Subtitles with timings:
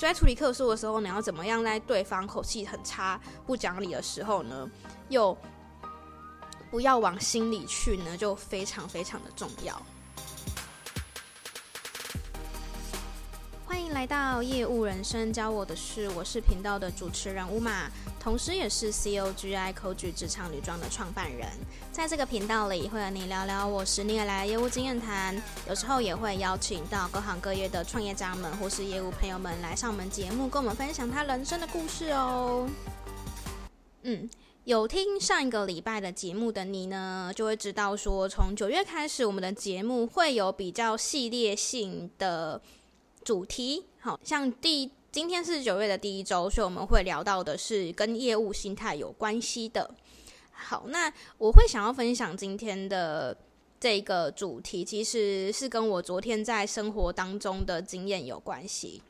[0.00, 4.66] 所以在处理客诉的时候，你要怎么样在对方口气很差、不讲理的时候呢，
[5.10, 5.36] 又
[6.70, 9.78] 不要往心里去呢，就非常非常的重要。
[13.66, 17.90] 欢迎来到业务人生，教我的事，我是频道的主持人乌玛，
[18.20, 21.48] 同时也是 COGI cog 职场女装的创办人。
[21.90, 32.68] 在这个频道里，会和你聊聊我十年来的业务经验谈，有时候也会邀请到各行各业的创业家们或是业务朋友们来上我们节目，跟我们分享他人生的故事哦。
[34.02, 34.28] 嗯，
[34.64, 42.60] 有听上一个礼拜的节目的你呢，就会知道说，从九月开始，我们的节目会有比较系列性的。
[43.22, 49.90] 主题好像第今天是九月的第一周，所以我们会聊到的是跟业务心态有关系的。
[50.52, 53.36] 好，那我会想要分享今天的
[53.80, 59.02] 这个主题，其实是跟我昨天在生活当中的经验有关系。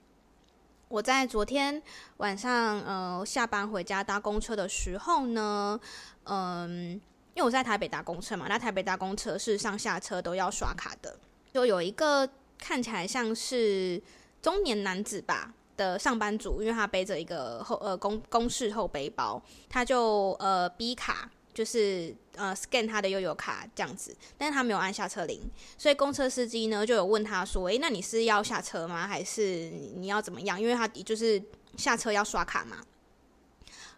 [0.88, 1.82] 我在昨天
[2.16, 5.78] 晚上，呃，下班回家搭公车的时候呢，
[6.24, 6.92] 嗯，
[7.34, 11.18] 因为我在台北搭公车嘛，那台北搭公车是上下车都要刷卡的，
[11.52, 12.28] 就有一个。
[12.62, 13.98] 看起来像是
[14.42, 25.40] 中年男子吧的上班族，因为他背着一个后呃公公事后背包，他就呃 B 卡，就是呃 scan 他的悠游卡这样子，但是他没有按下车铃，
[25.78, 29.06] 所以公车司机呢就有问他说：“诶，那你是要下车吗？
[29.06, 31.42] 还是你要怎么样？”因为他就是
[31.78, 32.76] 下车要刷卡嘛。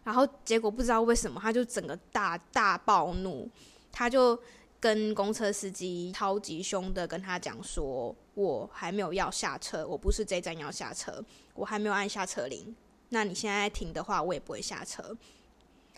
[0.05, 3.51] 然后结果不知道为什么，他就整个大大暴怒，
[3.91, 4.39] 他就。
[4.83, 12.75] 跟公车司机超级凶的跟他讲说，我还没有要下车，我不是这站要下车，我还没有按下车铃。
[13.11, 15.17] 那你现在停的话，我也不会下车。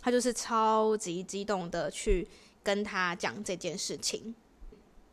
[0.02, 2.28] 他就是超级激动的去
[2.62, 4.34] 跟他讲这件事情。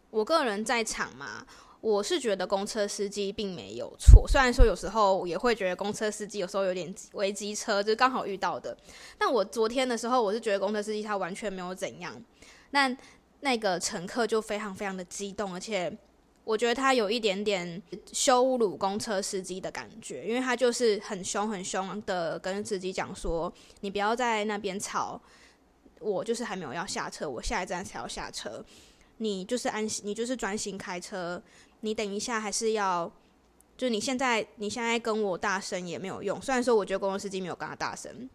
[0.10, 1.48] 我个人在场嘛，
[1.80, 8.78] 我是觉得公车司机并没有错，虽然说有时候也会觉得公车司机有时候有点危机车，就是刚好遇到的。
[9.18, 12.22] 但我昨天的时候，我是觉得公车司机他完全没有怎样。
[12.72, 12.94] 那
[13.42, 15.92] 那个乘客就非常非常的激动，而且
[16.44, 17.82] 我觉得他有一点点
[18.12, 23.52] 羞辱公车司机的感觉，因为他就是很凶很凶的跟司机讲说
[23.82, 25.20] ：“你不要在那边吵，
[26.00, 28.64] 我就是还没有要下车，我下一站才要下车，
[29.18, 31.42] 你就是安心，你就是专心开车，
[31.82, 33.12] 你等一下还是要，
[33.78, 38.30] 就你现在你现在跟我大声也没有用，虽然说我觉得公车司机没有跟他大声。”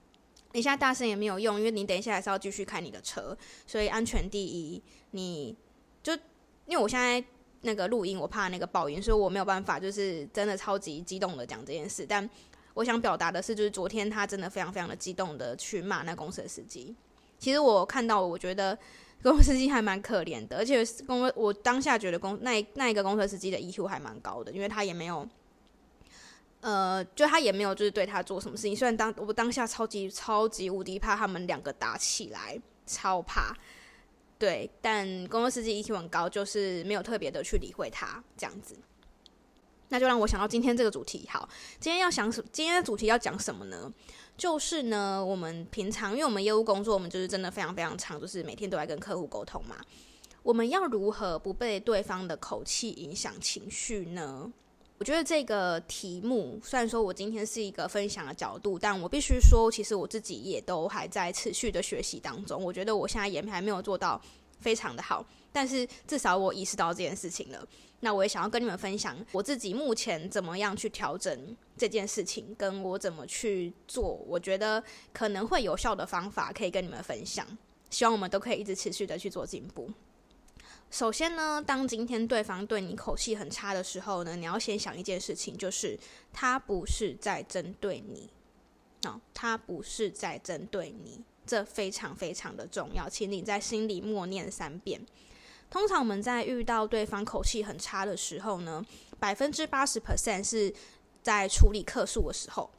[0.56, 3.36] 你现在大声也没有用，因为你等一下还是要继续开你的车，
[3.66, 4.82] 所以安全第一。
[5.10, 5.54] 你
[6.02, 6.14] 就
[6.64, 7.22] 因为我现在
[7.60, 12.06] 那个录音，我怕那个爆音，所以我没有办法，就是真的超级激动的讲这件事。
[12.08, 12.26] 但
[12.72, 16.96] 我想表达的是，就是昨天他真的非常非常的激动的去骂那公司司机。
[17.38, 18.78] 其实我看到，我觉得
[19.22, 25.28] 公司司机还蛮可怜的，而且公我当下觉得公那那一个公车司机的 EQ 还蛮高的，因为他也没有。
[26.66, 33.56] 呃，就他也没有就是对他做什么事情，虽然当我当下超级超级无敌怕他们两个打起来，超怕，
[34.36, 38.76] 对，但公车司机 EQ 很高，就是没有特别的去理会他这样子，
[39.90, 41.28] 那就让我想到今天这个主题。
[41.30, 43.88] 好，今天要想什，今天的主题要讲什么呢？
[44.36, 49.76] 就是呢，我们平常因为我们业务工作，我们就是真的非常非常长，就是每天都在跟客户沟通嘛，
[50.42, 54.52] 我们要如何不被对方的口气影响情绪呢？
[54.98, 62.62] 我觉得这个题目，虽然说我今天是一个分享的角度，但我必须说，其实我自己也都还在持续的学习当中。
[62.62, 64.18] 我觉得我现在也还没有做到
[64.58, 67.68] 非常的好，但是至少我意识到这件事情了。
[68.00, 74.82] 那我也想要跟你们分享我自己目前怎么样去调整这件事情，跟我怎么去做，我觉得
[75.12, 77.46] 可能会有效的方法可以跟你们分享。
[77.90, 79.90] 希望我们都可以一直持续的去做进步。
[80.90, 85.98] 首先呢，当今天对方对你口气很差的时候呢，你要先想一件事情，就是
[86.32, 88.30] 他不是在针对你，
[89.04, 95.00] 哦，他不是在针对你，这非常非常的重要，请你在心里默念三遍。
[95.68, 98.86] 通常我们在遇到对方口气很差的时候呢，
[99.18, 100.72] 百分之八十 percent 是
[101.22, 102.70] 在处理客诉的时候。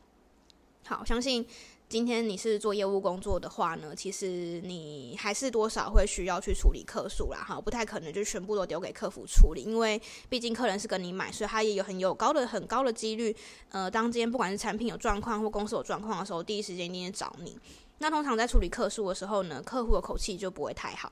[0.85, 1.45] 好，相信。
[1.89, 13.33] 今天你是做业务工作的话呢，其实你还是多少会需要去处理客诉啦，哈，不太可能就全部都丢给客服处理，因为毕竟客人是跟你买，所以他也有很有高的很高的几率，
[13.69, 17.57] 呃，当今天不管是产品有状况或公司有状况的时候，第一时间一定找你。
[17.99, 21.09] 那通常在处理客诉的时候呢，客户的口气就不会太好，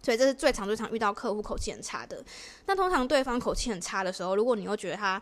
[0.00, 2.24] 所以这是最常最常遇到客户口气很差的。
[2.66, 5.20] 那通常对方口气很差的时候，如果你又觉得他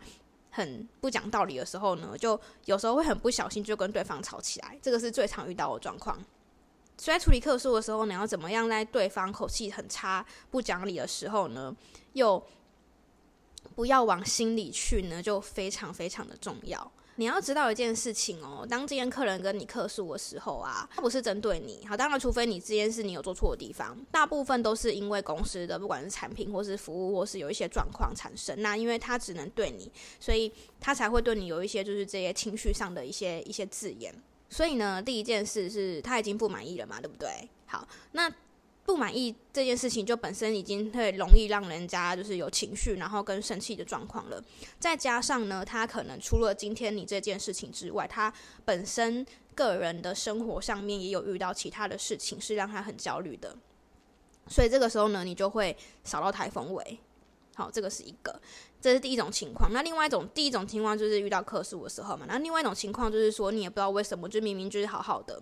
[0.51, 6.17] 很不讲道理的时候呢，就有时候会很不小心就跟对方吵起来，这个是最常遇到的状况。
[6.97, 11.75] 所以在处理客诉的时候，你要怎么样在对方口气很差、不讲理的时候呢，
[12.13, 12.45] 又
[13.75, 16.93] 不要往心里去呢，就非常非常的重要。
[17.21, 30.51] 你要知道一件事情哦，当今天客人跟你客诉的时候啊，他不是针对你，好，当然除非你这件事你有做错的地方，大部分都是因为公司的不管是产品或是服务，或是有一些状况产生，那因为他只能对你，所以
[30.81, 34.15] 他才会对你有一些就是这些情绪上的一些一些字眼。
[34.49, 37.29] 所以呢，第一件事是他已经不满意了嘛，对不对？
[37.67, 38.33] 好，那。
[38.91, 44.43] 不满意这件事情，就本身已经会容易让人家就是有情绪，然后跟生气的状况了。
[44.81, 48.35] 再加上呢，他可能除了今天你这件事情之外，他
[48.65, 53.57] 本身个人的生活上面也有遇到其他的事情，是让他很焦虑的。
[54.49, 56.99] 所以这个时候呢，你就会扫到台风尾。
[57.55, 58.41] 好，这个是一个，
[58.81, 59.73] 这是第一种情况。
[59.73, 62.27] 那另外一种，第一种情况就是遇到客诉的时候嘛。
[62.27, 65.41] 那另外一种情况就是说，你也不知道为什么，就明明就是好好的。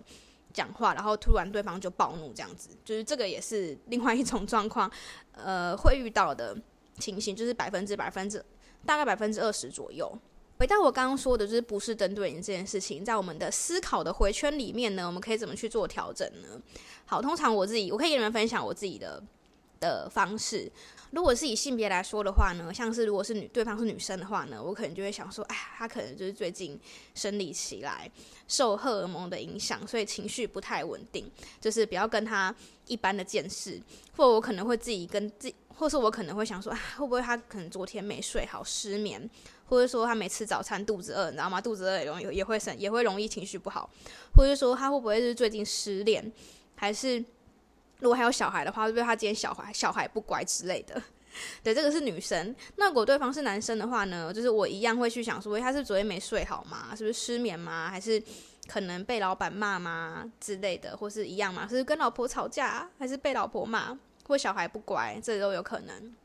[0.53, 4.89] 讲话，然后突然对方就暴怒，这样子，就是这个也是另外一种状况，
[5.31, 6.57] 呃，会遇到的
[6.97, 8.43] 情形，就是百分之百分之
[8.85, 10.11] 大概百分之二十左右。
[10.57, 16.61] 回到我刚刚说的，就是不是针对你这件事情，在我们的思考的回圈里面呢，我们可以怎么去做调整呢？
[17.05, 19.23] 好，通常我自己，我可以给你们分享我自己的
[19.79, 20.71] 的方式。
[21.11, 26.79] 如果是以性别来说的话呢，像是如果是女对方是女生的话呢，我可能就会想说，哎，她可能就是最近
[27.15, 28.07] 生理期来
[28.47, 31.27] 受荷尔蒙的影响，所以情绪不太稳定，
[31.59, 32.53] 就是不要跟她
[32.85, 33.81] 一般的见识，
[34.15, 39.27] 或者我可能会自己跟自，或是我可能会想说，哎，会不会她可能昨天没睡好失眠，
[39.65, 41.59] 或者说她没吃早餐肚子饿，你知道吗？
[41.59, 43.89] 肚子饿也容易也会生也会容易情绪不好，
[44.35, 46.31] 或者说她会不会是最近失恋，
[46.75, 47.25] 还是？
[47.99, 51.01] 如果还有小孩的话，会不会他今天小孩小孩不乖之类的？
[51.63, 52.55] 对，这个是女生。
[52.75, 54.33] 那如果对方是男生的话呢？
[54.33, 56.95] 就是我一样会去想说，他是昨天没睡好吗？
[56.95, 57.87] 是不是失眠吗？
[57.89, 58.21] 还是
[58.67, 60.97] 可能被老板骂吗之类的？
[60.97, 61.67] 或是一样吗？
[61.69, 63.97] 是跟老婆吵架，还是被老婆骂，
[64.27, 66.15] 或小孩不乖，这都有可能。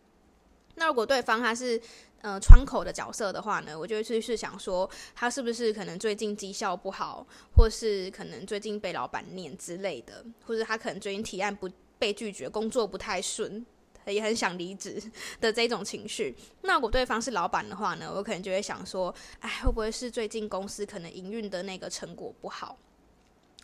[0.76, 1.81] 那如果对方他是
[2.25, 11.69] 呃窗口的角色的话呢，我就会去是想说，他是不是可能最近绩效不好，或是可能最近被老板念之类的，或者他可能最近提案不
[11.99, 13.65] 被拒绝，工作不太顺，
[14.06, 15.03] 也很想离职
[15.38, 16.35] 的这种情绪。
[16.62, 22.79] 那我对方是老板的话呢，我可能就会想说，哎，会不会是最近公司可能营运的那个成果不好，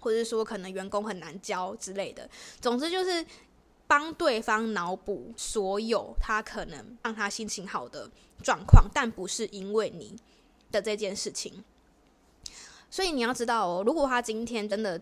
[0.00, 2.28] 或者说可能员工很难教之类的。
[2.60, 3.24] 总之就是。
[3.90, 8.08] 帮对方脑补所有他可能让他心情好的
[8.40, 10.14] 状况，但不是因为你
[10.70, 11.64] 的这件事情。
[12.88, 15.00] 所以你要知道哦，如果他今天真的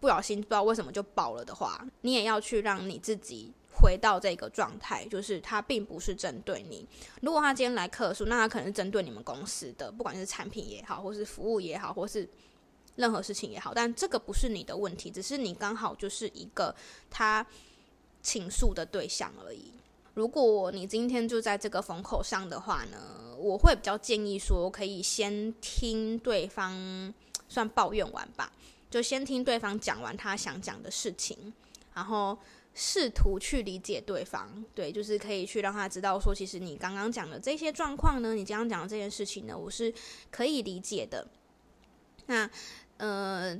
[0.00, 6.84] 不小心不知道为什么就爆了的话，你也要去让你自己回到这个状态，就是他并不是针对你。
[7.22, 12.28] 如果他今天来客诉，那他可能是针对你们公司的，不管是产品也好，或是服务也好，或是
[12.96, 16.74] 任何事情也好，但这个不是你的问题，只是你刚好就是一个
[17.08, 17.46] 他。
[18.22, 19.72] 倾诉的对象而已。
[20.14, 27.14] 如果你今天就在这个风口上的话呢，我会比较建议说，可以先听对方
[27.48, 28.52] 算抱怨完吧，
[28.90, 31.52] 就先听对方讲完他想讲的事情，
[31.94, 32.36] 然后
[32.74, 34.64] 试图去理解对方。
[34.74, 39.94] 对，就是可以去让他知道说，其实你刚刚讲的这些状况呢，你刚刚讲的这件事情呢，我是
[40.30, 41.26] 可以理解的。
[42.26, 42.50] 那，
[42.98, 43.58] 呃。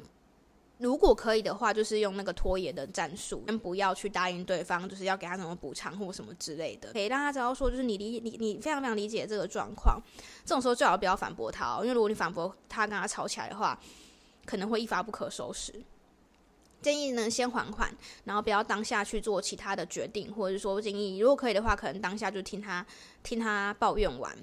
[0.80, 10.00] 如果可以的话，就是用那个拖延的战术，先不要去答应对方，就是要给他什么补偿或什么之类的，可以让他知道说，就是你理你你非常非常理解这个状况。
[10.42, 13.78] 这种时候最好不要反驳他哦，因为如果你反驳他，跟他吵起来的话，
[14.46, 15.74] 可能会一发不可收拾。
[16.80, 17.94] 建议呢，先缓缓，
[18.24, 22.86] 然后不要当下去做其他的决定，或者是说建议，如果可以的话，可能当下就听他
[23.22, 24.34] 听他抱怨完。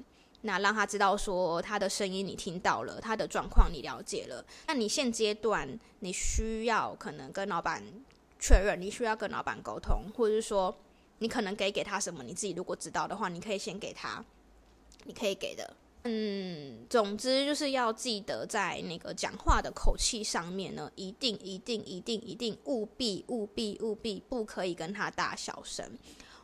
[0.47, 4.43] 那让他知道说他的声音你听到了，他的状况你了解了。
[4.65, 5.67] 那你现阶段
[5.99, 7.83] 你需要可能跟老板
[8.39, 10.73] 确认，你需要跟老板沟通，或者是说
[11.19, 14.23] 你可能给给他什么，你自己如果知道的话，你可以先给他，
[15.03, 15.75] 你可以给的。
[16.03, 25.85] 嗯，总之就是要记得在那个讲话的口气上面呢，一定一定一定一定务必务必务必不可以跟他大小声。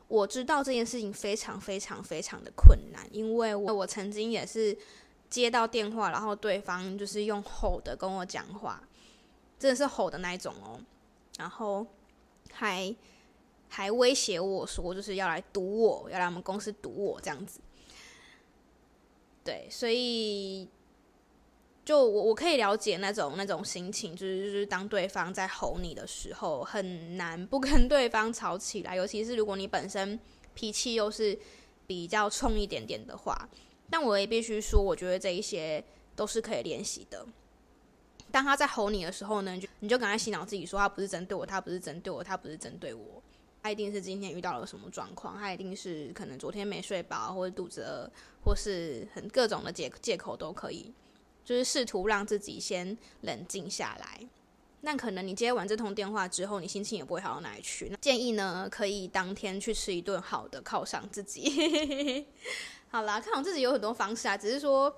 [0.08, 4.78] 我知道这件事情非常非常非常的困难，因为我我曾经也是
[5.30, 8.82] 接到电话，然后对方就是用吼的跟我讲话，
[9.58, 10.80] 真的是吼的那一种哦，
[11.38, 11.86] 然后
[12.52, 12.96] 还
[13.70, 17.60] 还威胁我说就是要来堵我，要来我们公司堵我这样子。
[19.44, 20.68] 对，所以。
[21.86, 30.20] 就我我可以了解那种那种心情，就是就是当对方在吼你的时候，很难不跟对方吵起来，尤其是如果你本身
[30.54, 31.38] 脾气又是
[31.86, 33.50] 比较冲一点点的话。
[33.90, 35.84] 但我也必须说，我觉得这一些
[36.16, 37.24] 都是可以练习的。
[38.32, 43.22] 当他在吼你的时候呢，你就你就赶快洗脑自己说，他不是针对我，他不是针对我，他不是针对我。
[43.62, 48.10] 他一定是今天遇到了什么状况，他一定是可能昨天没睡饱，或者肚子饿，
[48.44, 50.92] 或是很各种的借借口都可以，
[51.44, 54.20] 就是试图让自己先冷静下来。
[54.82, 57.88] 那可能你接完这通电话之后，你心情也不会好到哪里去。
[57.90, 62.26] 那建议呢，可以当天去吃一顿好的，犒赏自己。
[62.92, 64.94] 好啦，犒赏自己有很多方式啊，只是说，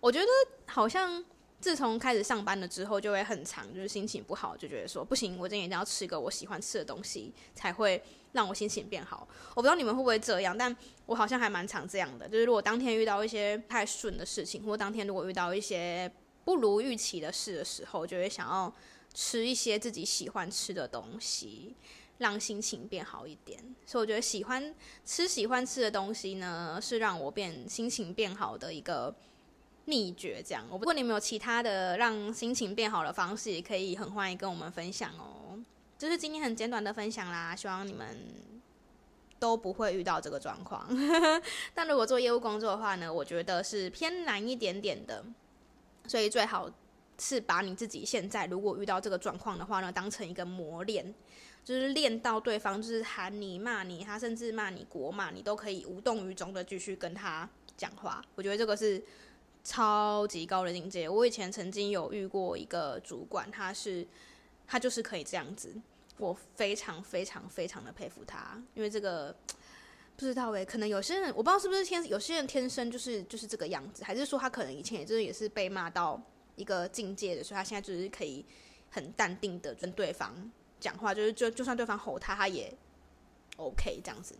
[0.00, 0.26] 我觉得
[0.66, 1.24] 好像
[1.62, 8.02] 自从开始上班了之后，就会很长，就是心情不好，就觉得说不行，我今天一定要吃一个我喜欢吃的东西，才会
[8.32, 9.26] 让我心情变好。
[9.50, 10.76] 我不知道你们会不会这样，但
[11.06, 12.28] 我好像还蛮常这样的。
[12.28, 16.12] 就是如果当天遇到一些不太顺的事情，或当天如果遇到一些
[16.44, 18.70] 不如预期的事的时候，就会想要。
[19.14, 21.76] 吃一些自己喜欢吃的东西，
[22.16, 23.62] 让心情变好一点。
[23.84, 29.14] 所以我觉得喜欢吃喜欢吃的东西呢，是让我变心情变好的一个
[29.84, 30.42] 秘诀。
[30.44, 35.58] 这样，如果你们有其他的让心情变好的方式，也可以很欢迎跟我们分享哦。
[35.98, 38.18] 就是今天很简短的分享啦，希望你们
[39.38, 40.86] 都不会遇到这个状况。
[41.74, 45.24] 但如果做业务工作的话呢，我觉得是偏难一点点的，
[46.06, 46.70] 所以最好。
[47.18, 51.14] 是把你自己现在如果遇到这个状况的话呢，当成一个磨练，
[51.62, 58.24] 就是练到对方就是喊你骂你，他甚至骂你国骂你都可以无动于衷的继续跟他讲话。
[58.34, 59.00] 我觉得这个是
[59.64, 61.08] 超级高的境界。
[61.08, 64.06] 我以前曾经有遇过一个主管，他是
[64.66, 65.74] 他就是可以这样子，
[66.18, 69.34] 我非常非常非常的佩服他，因为这个
[70.16, 76.20] 不知道诶、可能有些人我不知道是不是天有些人天生就是就是这个样子，还是说他可能以前也就是也是被骂到。
[76.54, 78.44] 一个境界的，所以他现在就是可以
[78.90, 80.30] 很淡定的跟对方
[80.78, 82.70] 讲话，就是就就算对方吼他，他也
[83.56, 84.36] OK 这样子。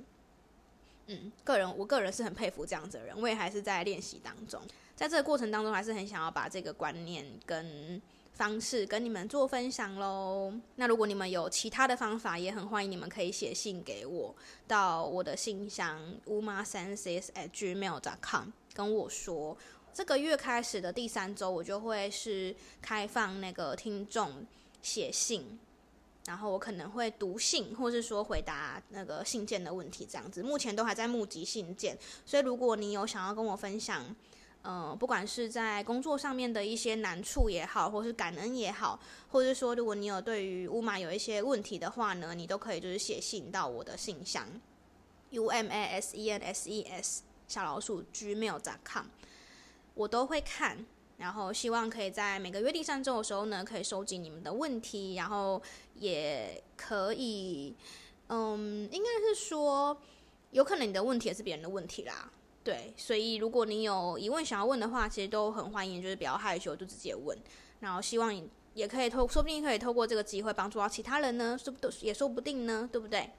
[1.07, 4.61] 嗯，个人我个人是很佩服这样子的人，我也还是在练习当中，
[5.03, 8.01] 在这个过程当中还是很想要把这个观念跟
[8.35, 10.53] 方式跟你们做分享喽。
[10.77, 14.33] 那如果你们有其他的方法，也很欢迎你们可以写信给我，
[14.69, 19.59] 到我的信箱 uma senses at gmail.com，跟我说。
[19.93, 24.47] 这个月开始的第三周，我就会是开放那个听众
[24.83, 25.59] 写信，
[26.27, 30.45] 然后我可能会读信，或是说回答那个信件的问题，这样子。
[30.45, 34.15] 目前都还在募集信件，所以如果你有想要跟我分享，
[34.63, 38.99] 呃，不管是在工作上面的一些难处也好，或是感恩也好，
[39.31, 44.47] 或者是说如果你有对于乌马有一些问题的话呢，你都可以就是写信到我的信箱
[45.31, 49.07] ，u m a s e n s e s 小老鼠 gmail.com。
[49.95, 50.87] 我都会看，
[51.19, 55.61] 然后希望可以在每个月第三周的时候呢，可以收集你们的问题，然后
[55.97, 57.75] 也可以，
[58.29, 59.95] 嗯，应该是说，
[60.53, 62.33] 有可能你的问题也是别人的问题啦，
[62.65, 67.37] 对，所以如果你有疑问想要问的话，其实都很欢迎，就是比较害羞就直接问，
[67.81, 73.31] 然后希望你也可以透，说不定可以透过这个机会帮助到其他人呢，说不也说不定呢，对不对？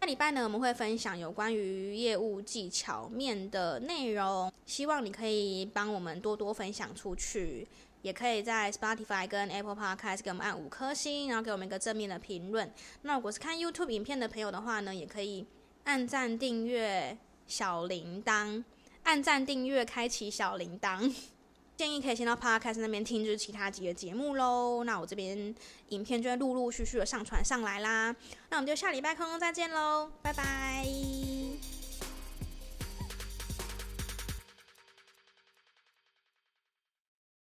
[0.00, 7.66] 下礼拜呢，我们会分享有关于业务技巧面的内容，希望你可以帮我们多多分享出去，
[8.02, 12.70] 也可以在 Spotify 跟 Apple Podcast 给我们按五颗星，然后给我们一个正面的评论。
[13.02, 15.46] 那如果是看 YouTube 影片的朋友的话呢，也可以
[15.84, 18.62] 按赞、订阅、小铃铛，
[19.04, 21.12] 按赞、订阅、开启小铃铛。
[21.76, 24.84] 建议可以先到 Podcast 那边听，就是其他几个节目喽。
[24.84, 25.52] 那我这边
[25.88, 28.14] 影片就会陆陆续续的上传上来啦。
[28.50, 31.43] 那我们就下礼拜空中再见喽，拜拜。